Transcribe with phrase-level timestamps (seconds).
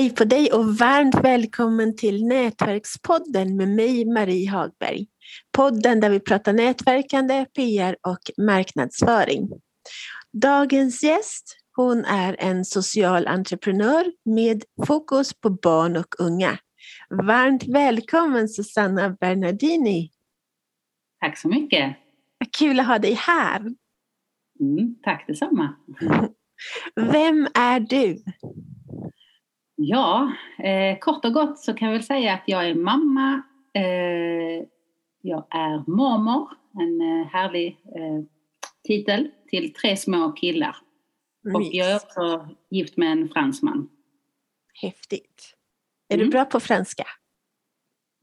[0.00, 5.06] Hej på dig och varmt välkommen till Nätverkspodden med mig Marie Hagberg.
[5.52, 9.48] Podden där vi pratar nätverkande, PR och marknadsföring.
[10.32, 16.58] Dagens gäst hon är en social entreprenör med fokus på barn och unga.
[17.10, 20.10] Varmt välkommen Susanna Bernardini.
[21.20, 21.96] Tack så mycket.
[22.58, 23.60] Kul att ha dig här.
[24.60, 25.74] Mm, tack detsamma.
[26.96, 28.22] Vem är du?
[29.82, 33.42] Ja, eh, kort och gott så kan jag väl säga att jag är mamma.
[33.74, 34.64] Eh,
[35.20, 36.48] jag är mormor,
[36.80, 38.22] en eh, härlig eh,
[38.84, 40.76] titel, till tre små killar.
[41.54, 43.88] Och jag är också gift med en fransman.
[44.82, 45.54] Häftigt.
[46.08, 46.26] Är mm.
[46.26, 47.04] du bra på franska?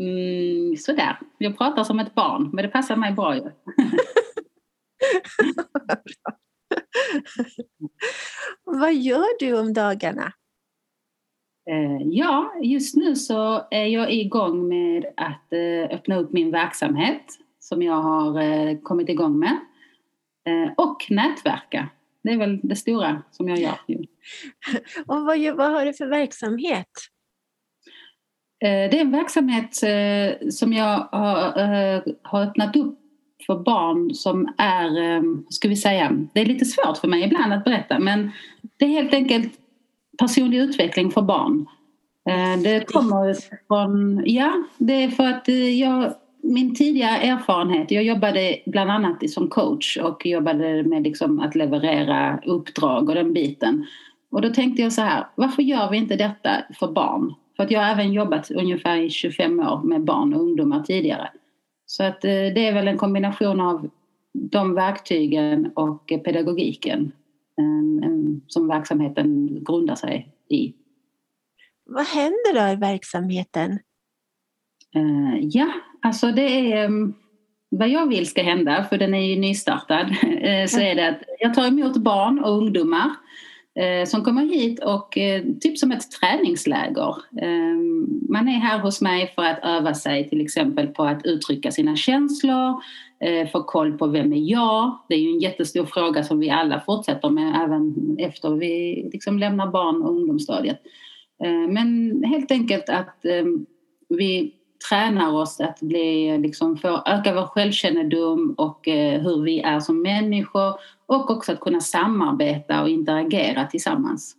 [0.00, 1.18] Mm, sådär.
[1.38, 3.42] Jag pratar som ett barn, men det passar mig bra ju.
[8.64, 10.32] Vad gör du om dagarna?
[11.70, 17.24] Eh, ja, just nu så är jag igång med att eh, öppna upp min verksamhet
[17.58, 19.56] som jag har eh, kommit igång med.
[20.76, 21.88] Och nätverka.
[22.22, 23.78] Det är väl det stora som jag gör.
[25.06, 26.88] Och vad, vad har du för verksamhet?
[28.60, 29.74] Det är en verksamhet
[30.54, 31.08] som jag
[32.22, 32.98] har öppnat upp
[33.46, 37.64] för barn som är, ska vi säga, det är lite svårt för mig ibland att
[37.64, 38.30] berätta men
[38.76, 39.61] det är helt enkelt
[40.18, 41.66] personlig utveckling för barn.
[42.28, 43.36] Eh, det kommer
[43.68, 49.30] från, ja, det är för att eh, jag, min tidiga erfarenhet, jag jobbade bland annat
[49.30, 53.86] som coach och jobbade med liksom att leverera uppdrag och den biten.
[54.30, 57.34] Och då tänkte jag så här, varför gör vi inte detta för barn?
[57.56, 61.28] För att jag har även jobbat ungefär i 25 år med barn och ungdomar tidigare.
[61.86, 63.88] Så att eh, det är väl en kombination av
[64.32, 67.12] de verktygen och pedagogiken
[68.46, 70.74] som verksamheten grundar sig i.
[71.84, 73.78] Vad händer då i verksamheten?
[74.96, 76.90] Uh, ja, alltså det är
[77.70, 80.16] vad jag vill ska hända, för den är ju nystartad,
[80.68, 83.10] så är det att jag tar emot barn och ungdomar
[83.74, 87.14] Eh, som kommer hit och eh, typ som ett träningsläger.
[87.42, 91.70] Ehm, man är här hos mig för att öva sig till exempel på att uttrycka
[91.70, 92.82] sina känslor,
[93.20, 94.98] eh, få koll på vem är jag?
[95.08, 99.38] Det är ju en jättestor fråga som vi alla fortsätter med även efter vi liksom
[99.38, 100.80] lämnar barn och ungdomsstadiet.
[101.68, 103.66] Men helt enkelt att ehm,
[104.08, 104.52] vi
[104.88, 108.80] tränar oss att bli, liksom, få öka vår självkännedom och
[109.22, 110.74] hur vi är som människor
[111.06, 114.36] och också att kunna samarbeta och interagera tillsammans.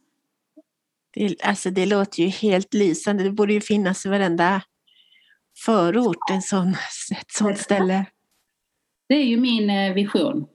[1.13, 3.23] Det, alltså det låter ju helt lysande.
[3.23, 4.61] Det borde ju finnas i varenda
[5.65, 6.69] förort en sån,
[7.11, 8.05] ett sånt ställe.
[9.09, 10.45] Det är ju min eh, vision.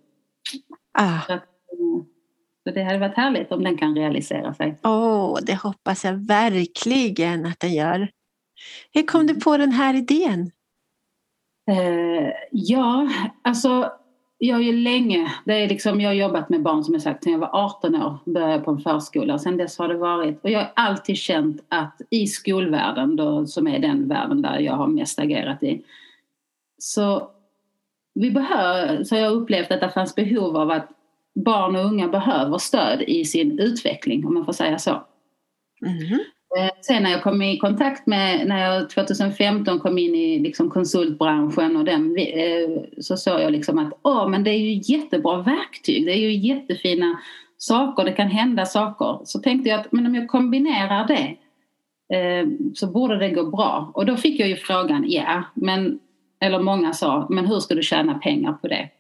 [0.92, 1.20] Ah.
[1.26, 2.04] Så, att, eh,
[2.64, 4.78] så det hade varit härligt om den kan realisera sig.
[4.82, 8.10] Åh, oh, det hoppas jag verkligen att den gör.
[8.92, 10.50] Hur kom du på den här idén?
[11.70, 13.08] Eh, ja,
[13.42, 13.92] alltså
[14.38, 17.24] jag har ju länge, det är liksom, jag har jobbat med barn som jag sagt
[17.24, 19.38] sedan jag var 18 år, började på en förskola.
[19.38, 23.68] Sen dess har det varit, och jag har alltid känt att i skolvärlden, då, som
[23.68, 25.84] är den världen där jag har mest agerat i,
[26.78, 27.30] så
[28.14, 30.88] vi behöver, så har jag upplevt att det fanns behov av att
[31.34, 35.02] barn och unga behöver stöd i sin utveckling om man får säga så.
[35.86, 36.18] Mm.
[36.56, 40.70] Eh, sen när jag kom i kontakt med, när jag 2015 kom in i liksom
[40.70, 45.42] konsultbranschen och den, eh, så såg jag liksom att åh, men det är ju jättebra
[45.42, 47.18] verktyg, det är ju jättefina
[47.58, 49.20] saker, det kan hända saker.
[49.24, 51.36] Så tänkte jag att men om jag kombinerar det
[52.16, 53.90] eh, så borde det gå bra.
[53.94, 55.98] Och då fick jag ju frågan, ja, men
[56.40, 58.90] eller många sa, men hur ska du tjäna pengar på det?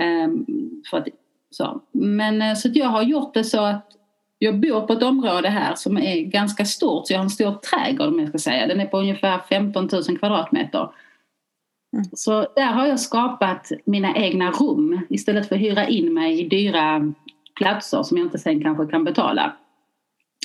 [0.00, 0.46] Ehm,
[0.90, 1.08] för att,
[1.50, 1.80] så.
[1.92, 3.99] Men så att jag har gjort det så att
[4.42, 7.52] jag bor på ett område här som är ganska stort, så jag har en stor
[7.52, 8.66] trädgård om jag ska säga.
[8.66, 10.92] Den är på ungefär 15 000 kvadratmeter.
[11.96, 12.04] Mm.
[12.12, 16.48] Så där har jag skapat mina egna rum istället för att hyra in mig i
[16.48, 17.12] dyra
[17.56, 19.56] platser som jag inte sen kanske kan betala.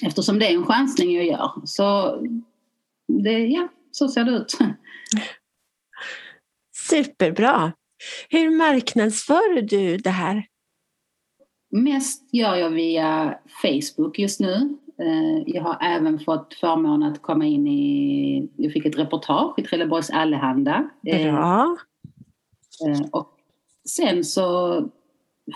[0.06, 1.52] Eftersom det är en chansning jag gör.
[1.66, 2.20] Så
[3.24, 4.58] det, ja, så ser det ut.
[6.90, 7.72] Superbra!
[8.30, 10.46] Hur marknadsför du det här?
[11.76, 14.78] Mest gör jag via Facebook just nu.
[15.02, 18.50] Eh, jag har även fått förmånen att komma in i...
[18.56, 20.90] Jag fick ett reportage i Trelleborgs Allehanda.
[21.02, 21.78] Bra!
[22.88, 23.30] Eh, och
[23.90, 24.80] sen så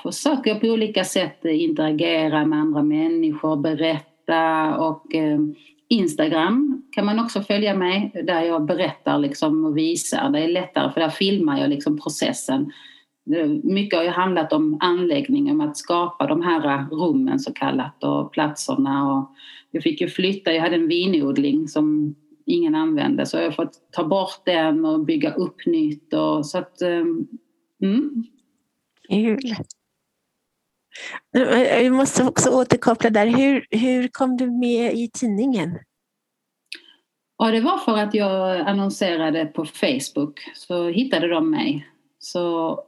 [0.04, 5.40] försöker jag på olika sätt interagera med andra människor, berätta och eh,
[5.88, 10.30] Instagram kan man också följa mig där jag berättar liksom och visar.
[10.30, 12.72] Det är lättare för där filmar jag liksom processen.
[13.64, 18.32] Mycket har ju handlat om anläggning, om att skapa de här rummen så kallat och
[18.32, 19.14] platserna.
[19.14, 19.32] Och
[19.72, 22.16] jag fick ju flytta, jag hade en vinodling som
[22.46, 26.14] ingen använde så jag har fått ta bort den och bygga upp nytt.
[26.14, 26.82] Och, så att,
[27.82, 28.24] mm.
[29.10, 29.56] Kul.
[31.32, 33.28] Jag måste också återkoppla där.
[33.28, 35.80] Hur, hur kom du med i tidningen?
[37.38, 40.40] Ja, det var för att jag annonserade på Facebook.
[40.56, 41.88] Så hittade de mig.
[42.20, 42.80] Så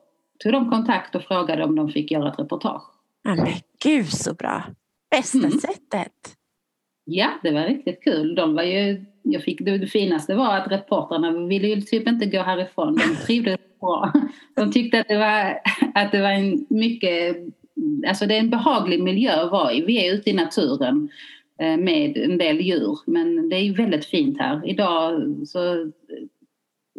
[0.44, 2.84] tog de kontakt och frågade om de fick göra ett reportage.
[3.24, 3.54] Ja, men
[3.84, 4.64] gud så bra!
[5.12, 5.52] Bästa mm.
[5.52, 6.36] sättet!
[7.06, 8.36] Ja, det var riktigt kul.
[8.36, 12.26] De var ju, jag fick, det, det finaste var att reportrarna ville ju typ inte
[12.26, 12.96] gå härifrån.
[12.96, 14.14] De trivdes bra.
[14.56, 15.60] De tyckte att det var,
[15.96, 17.38] att det var en mycket
[18.08, 19.82] alltså det är en behaglig miljö att vara i.
[19.82, 21.10] Vi är ute i naturen
[21.60, 24.70] eh, med en del djur men det är väldigt fint här.
[24.70, 25.92] Idag så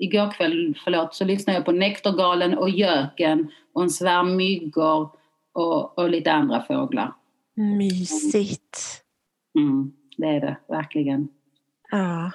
[0.02, 5.10] igår kväll förlåt, så lyssnade jag på Nektargalen och göken och en svärm myggor
[5.52, 7.14] och, och lite andra fåglar.
[7.54, 8.78] Mysigt.
[9.58, 11.28] Mm, det är det verkligen.
[11.90, 12.32] Ja.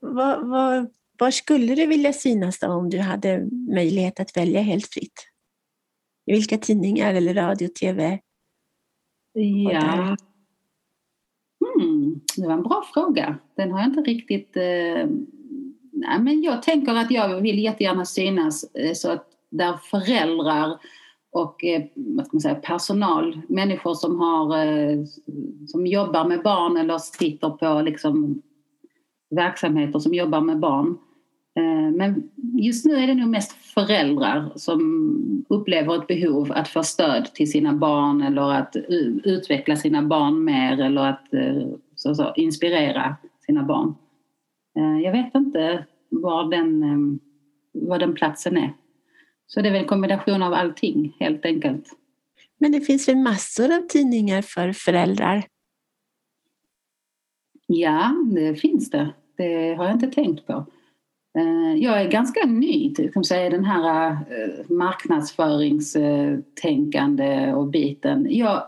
[0.00, 4.86] Vad, vad, var skulle du vilja synas då om du hade möjlighet att välja helt
[4.86, 5.28] fritt?
[6.26, 8.20] I vilka tidningar eller radio, tv?
[9.72, 10.16] Ja.
[11.64, 13.38] Hmm, det var en bra fråga.
[13.56, 14.56] Den har jag inte riktigt...
[14.56, 15.06] Eh,
[16.08, 20.78] nej, men jag tänker att jag vill jättegärna synas eh, så att där föräldrar
[21.32, 25.04] och eh, vad ska man säga, personal, människor som, har, eh,
[25.66, 28.42] som jobbar med barn eller sitter på liksom,
[29.30, 30.98] verksamheter som jobbar med barn
[31.96, 37.34] men just nu är det nog mest föräldrar som upplever ett behov att få stöd
[37.34, 38.76] till sina barn eller att
[39.24, 41.28] utveckla sina barn mer eller att
[41.94, 43.16] så, så, inspirera
[43.46, 43.94] sina barn.
[45.02, 45.84] Jag vet inte
[46.22, 47.20] var den,
[47.72, 48.72] var den platsen är.
[49.46, 51.88] Så det är väl en kombination av allting helt enkelt.
[52.58, 55.44] Men det finns väl massor av tidningar för föräldrar?
[57.66, 59.14] Ja, det finns det.
[59.36, 60.66] Det har jag inte tänkt på.
[61.38, 64.16] Eh, jag är ganska ny kan säga, den här eh,
[64.70, 68.26] marknadsföringstänkande och biten.
[68.30, 68.62] Jag,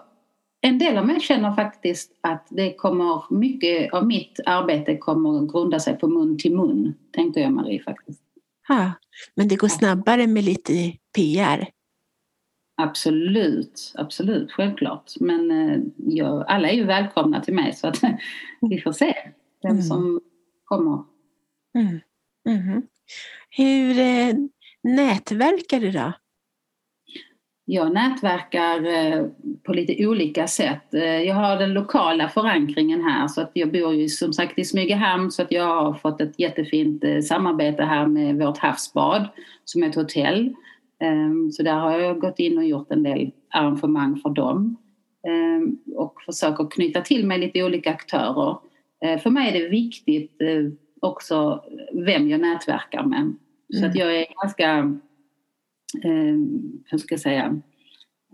[0.61, 5.53] en del av mig känner faktiskt att det kommer mycket av mitt arbete kommer att
[5.53, 8.23] grunda sig på mun till mun, tänkte jag Marie faktiskt.
[8.69, 8.93] Ja,
[9.35, 11.69] men det går snabbare med lite PR?
[12.76, 15.12] Absolut, absolut, självklart.
[15.20, 18.00] Men eh, jag, alla är ju välkomna till mig så att
[18.61, 19.14] vi får se
[19.62, 19.82] vem mm.
[19.82, 20.20] som
[20.64, 21.05] kommer.
[21.75, 22.00] Mm.
[22.49, 22.82] Mm.
[23.50, 24.35] Hur eh,
[24.82, 26.12] nätverkar du då?
[27.69, 29.27] Jag nätverkar eh,
[29.63, 30.95] på lite olika sätt.
[30.95, 34.65] Eh, jag har den lokala förankringen här så att jag bor ju som sagt i
[34.65, 39.29] Smygehamn så att jag har fått ett jättefint eh, samarbete här med vårt havsbad
[39.65, 40.55] som är ett hotell.
[41.01, 44.77] Ehm, så där har jag gått in och gjort en del arrangemang för dem
[45.29, 48.57] ehm, och försöker knyta till mig lite olika aktörer.
[49.23, 50.41] För mig är det viktigt
[51.01, 53.35] också vem jag nätverkar med.
[53.75, 54.07] Så att mm.
[54.07, 54.99] jag är ganska,
[56.05, 56.37] eh,
[56.91, 57.61] hur ska jag säga,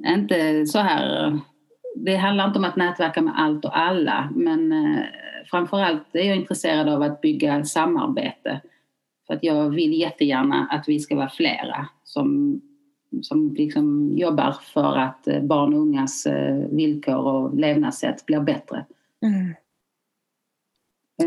[0.06, 1.38] inte så här
[1.94, 5.04] det handlar inte om att nätverka med allt och alla men eh,
[5.50, 8.60] framförallt är jag intresserad av att bygga samarbete.
[9.26, 12.60] För att jag vill jättegärna att vi ska vara flera som,
[13.22, 18.84] som liksom jobbar för att eh, barn och ungas eh, villkor och levnadssätt blir bättre.
[19.22, 19.55] Mm.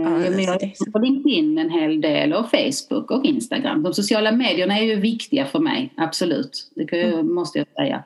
[0.02, 3.84] Ja, jag är på LinkedIn en hel del och Facebook och Instagram.
[3.84, 6.72] De sociala medierna är ju viktiga för mig, absolut.
[6.75, 7.34] Det jag, mm.
[7.36, 8.04] måste jag säga.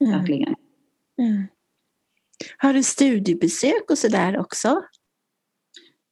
[0.00, 0.18] Mm.
[0.18, 0.54] Verkligen.
[1.18, 1.46] Mm.
[2.58, 4.82] Har du studiebesök och sådär också?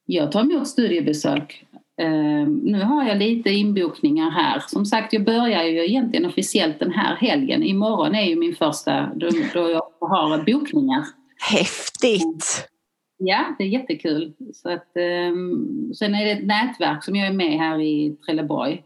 [0.05, 1.65] Jag tar emot studiebesök.
[2.01, 4.63] Uh, nu har jag lite inbokningar här.
[4.67, 7.63] Som sagt, jag börjar ju egentligen officiellt den här helgen.
[7.63, 11.05] Imorgon är ju min första då, då jag har bokningar.
[11.39, 12.72] Häftigt!
[13.17, 14.33] Ja, det är jättekul.
[14.53, 14.91] Så att,
[15.31, 18.83] um, sen är det ett nätverk som jag är med här i Trelleborg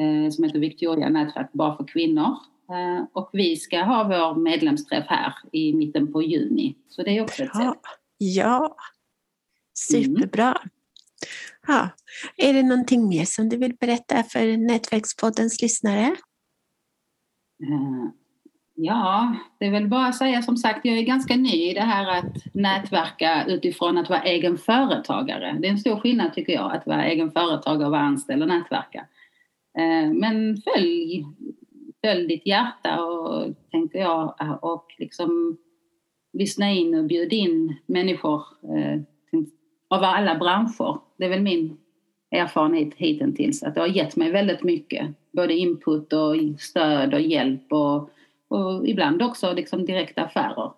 [0.00, 2.36] uh, som heter Victoria nätverk bara för kvinnor.
[2.70, 6.74] Uh, och vi ska ha vår medlemsträff här i mitten på juni.
[6.88, 7.72] Så det är också ett ja.
[7.72, 7.82] sätt.
[8.18, 8.76] Ja,
[9.74, 10.48] superbra.
[10.48, 10.68] Mm.
[11.66, 11.88] Ja.
[12.36, 16.16] Är det någonting mer som du vill berätta för Nätverkspoddens lyssnare?
[17.62, 18.08] Uh,
[18.76, 21.80] Ja, det är väl bara att säga som sagt, jag är ganska ny i det
[21.80, 25.56] här att nätverka utifrån att vara egen företagare.
[25.60, 28.48] Det är en stor skillnad tycker jag, att vara egen företagare och vara anställd och
[28.48, 29.06] nätverka.
[29.78, 31.24] Eh, men följ,
[32.04, 35.56] följ ditt hjärta och tänker jag och liksom
[36.32, 39.00] lyssna in och bjud in människor eh,
[39.88, 40.98] av alla branscher.
[41.16, 41.76] Det är väl min
[42.30, 43.62] erfarenhet hittills.
[43.62, 45.08] Att det har gett mig väldigt mycket.
[45.32, 48.10] Både input och stöd och hjälp och,
[48.54, 50.72] och ibland också liksom direkta affärer.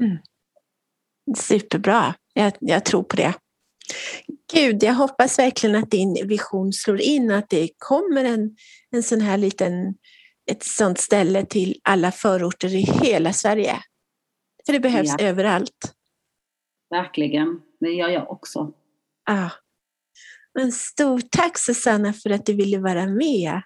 [0.00, 0.18] Mm.
[1.36, 2.14] Superbra.
[2.34, 3.34] Jag, jag tror på det.
[4.54, 8.56] Gud, jag hoppas verkligen att din vision slår in, att det kommer en,
[8.90, 9.94] en sån här liten,
[10.50, 13.76] ett sånt ställe till alla förorter i hela Sverige.
[14.66, 15.24] För det behövs ja.
[15.26, 15.94] överallt.
[16.90, 18.72] Verkligen, det gör jag också.
[19.26, 19.50] Ja.
[20.54, 23.62] Men stort tack Susanna för att du ville vara med.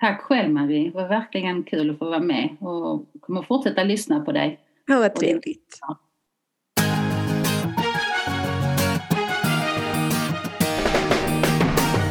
[0.00, 4.20] Tack själv Marie, det var verkligen kul att få vara med och kommer fortsätta lyssna
[4.20, 4.60] på dig.
[4.86, 5.78] Ja, vad trevligt.
[5.80, 5.98] Ja.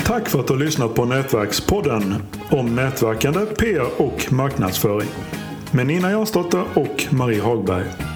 [0.05, 2.13] Tack för att du har lyssnat på Nätverkspodden
[2.51, 5.09] om nätverkande, PR och marknadsföring
[5.73, 8.14] med Nina Jansdotter och Marie Hagberg.